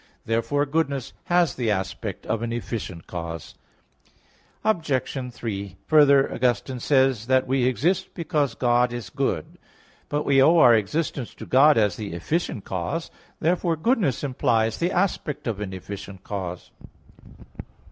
Therefore 0.25 0.65
goodness 0.65 1.13
has 1.25 1.53
the 1.53 1.69
aspect 1.69 2.25
of 2.25 2.41
an 2.41 2.51
efficient 2.51 3.05
cause. 3.05 3.53
Obj. 4.63 5.31
3: 5.31 5.77
Further, 5.85 6.33
Augustine 6.33 6.79
says 6.79 7.27
(De 7.27 7.29
Doctr. 7.29 7.29
Christ. 7.29 7.29
i, 7.29 7.33
31) 7.35 7.37
that 7.43 7.47
"we 7.47 7.65
exist 7.69 8.13
because 8.15 8.55
God 8.55 8.93
is 8.93 9.09
good." 9.11 9.59
But 10.09 10.23
we 10.25 10.41
owe 10.41 10.57
our 10.57 10.73
existence 10.73 11.35
to 11.35 11.45
God 11.45 11.77
as 11.77 11.97
the 11.97 12.13
efficient 12.13 12.63
cause. 12.63 13.11
Therefore 13.39 13.75
goodness 13.75 14.23
implies 14.23 14.79
the 14.79 14.91
aspect 14.91 15.45
of 15.45 15.59
an 15.59 15.71
efficient 15.71 16.23
cause. 16.23 16.71